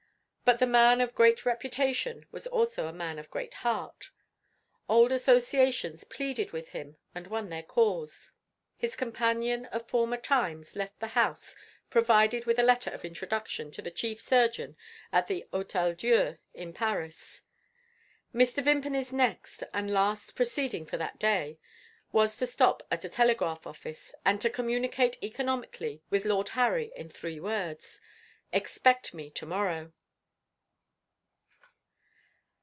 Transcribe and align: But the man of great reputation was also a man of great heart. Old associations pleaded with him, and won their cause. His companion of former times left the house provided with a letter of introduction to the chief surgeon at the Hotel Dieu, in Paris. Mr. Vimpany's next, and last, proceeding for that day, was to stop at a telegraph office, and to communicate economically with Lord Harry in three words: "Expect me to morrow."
But 0.43 0.59
the 0.59 0.67
man 0.67 0.99
of 0.99 1.15
great 1.15 1.45
reputation 1.45 2.25
was 2.29 2.45
also 2.45 2.87
a 2.89 2.91
man 2.91 3.17
of 3.17 3.31
great 3.31 3.53
heart. 3.63 4.09
Old 4.89 5.09
associations 5.13 6.03
pleaded 6.03 6.51
with 6.51 6.71
him, 6.71 6.97
and 7.15 7.25
won 7.27 7.47
their 7.47 7.63
cause. 7.63 8.33
His 8.77 8.97
companion 8.97 9.63
of 9.67 9.87
former 9.87 10.17
times 10.17 10.75
left 10.75 10.99
the 10.99 11.15
house 11.15 11.55
provided 11.89 12.43
with 12.45 12.59
a 12.59 12.63
letter 12.63 12.89
of 12.91 13.05
introduction 13.05 13.71
to 13.71 13.81
the 13.81 13.91
chief 13.91 14.19
surgeon 14.19 14.75
at 15.09 15.27
the 15.27 15.45
Hotel 15.53 15.93
Dieu, 15.93 16.37
in 16.53 16.73
Paris. 16.73 17.43
Mr. 18.35 18.61
Vimpany's 18.61 19.13
next, 19.13 19.63
and 19.73 19.89
last, 19.89 20.35
proceeding 20.35 20.85
for 20.85 20.97
that 20.97 21.17
day, 21.17 21.59
was 22.11 22.35
to 22.35 22.45
stop 22.45 22.83
at 22.91 23.05
a 23.05 23.09
telegraph 23.09 23.65
office, 23.65 24.13
and 24.25 24.41
to 24.41 24.49
communicate 24.49 25.17
economically 25.23 26.01
with 26.09 26.25
Lord 26.25 26.49
Harry 26.49 26.91
in 26.97 27.07
three 27.07 27.39
words: 27.39 28.01
"Expect 28.51 29.13
me 29.13 29.29
to 29.29 29.45
morrow." 29.45 29.93